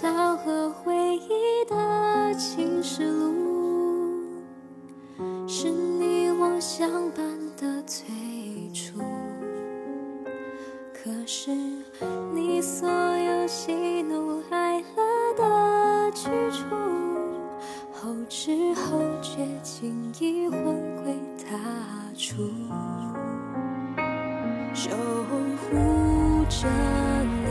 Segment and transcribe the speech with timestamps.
[0.00, 4.42] 草和回忆的青石路，
[5.46, 7.24] 是你我相伴
[7.56, 8.04] 的最
[8.72, 8.98] 初。
[10.92, 11.52] 可是
[12.34, 16.64] 你所有喜怒哀乐的去处，
[17.92, 20.60] 后知后觉，轻易魂
[21.04, 21.56] 归他
[22.16, 22.42] 处，
[24.74, 26.66] 守护着
[27.22, 27.46] 你，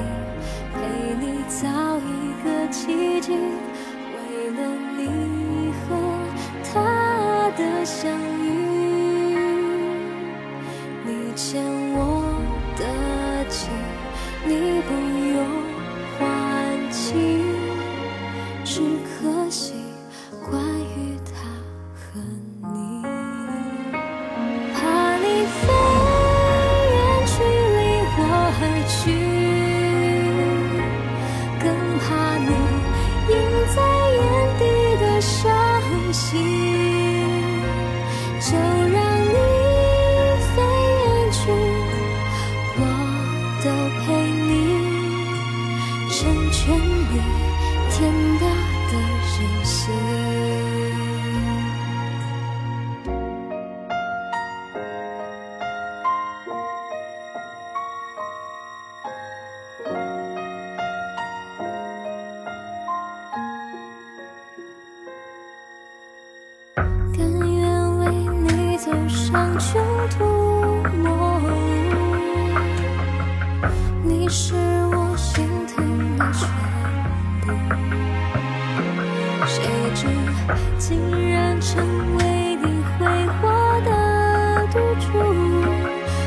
[0.74, 1.68] 陪你走
[3.20, 4.60] 迹，为了
[4.98, 5.86] 你和
[6.64, 8.12] 他的相
[8.42, 9.38] 遇，
[11.06, 11.64] 你欠
[11.96, 11.98] 我
[12.78, 12.84] 的
[13.50, 13.72] 情，
[14.46, 14.92] 你不
[15.34, 15.38] 用
[16.18, 16.22] 还
[16.92, 17.14] 清，
[18.64, 19.74] 只可惜
[20.50, 20.62] 关
[20.98, 21.32] 于他
[21.94, 22.20] 和
[22.74, 23.03] 你，
[69.34, 70.24] 走上穷途
[71.00, 71.48] 末路，
[74.04, 74.54] 你是
[74.92, 76.48] 我心疼的全
[77.42, 77.52] 部。
[79.48, 79.64] 谁
[79.96, 80.06] 知
[80.78, 81.02] 竟
[81.32, 81.84] 然成
[82.18, 83.08] 为你挥
[83.42, 83.50] 霍
[83.84, 83.90] 的
[84.72, 85.18] 赌注，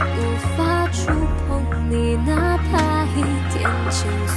[0.02, 0.16] 无
[0.56, 1.06] 法触
[1.46, 3.22] 碰你哪怕一
[3.54, 4.36] 点情愫。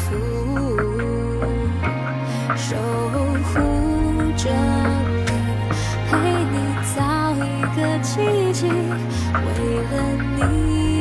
[2.56, 2.76] 守
[3.46, 3.58] 护
[4.38, 4.44] 着
[5.26, 5.32] 你，
[6.08, 6.12] 陪
[6.52, 6.56] 你
[7.90, 8.20] 的奇
[8.54, 10.04] 迹，为了
[10.38, 10.99] 你。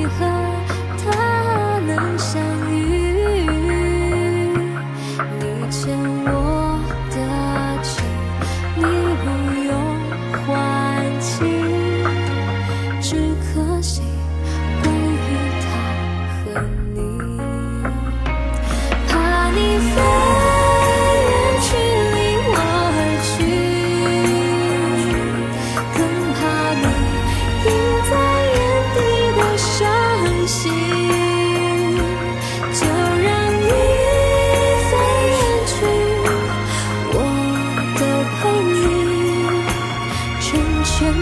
[40.99, 41.17] 眷恋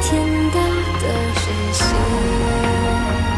[0.00, 0.58] 天大
[1.00, 1.04] 的
[1.34, 3.29] 神仙。